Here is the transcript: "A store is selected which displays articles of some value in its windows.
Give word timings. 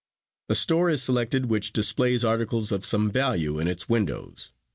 "A 0.49 0.55
store 0.55 0.89
is 0.89 1.03
selected 1.03 1.45
which 1.45 1.73
displays 1.73 2.25
articles 2.25 2.71
of 2.71 2.83
some 2.83 3.11
value 3.11 3.59
in 3.59 3.67
its 3.67 3.87
windows. 3.87 4.51